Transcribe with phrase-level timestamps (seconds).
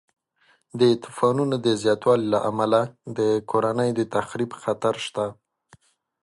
[0.79, 2.79] د طوفانونو د زیاتوالي له امله
[3.17, 3.19] د
[3.51, 5.25] کورنیو د تخریب خطر شته.